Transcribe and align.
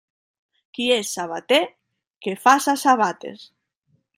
Qui 0.77 0.87
és 0.95 1.11
sabater, 1.17 1.61
que 2.27 2.35
faça 2.47 2.77
sabates. 2.85 3.45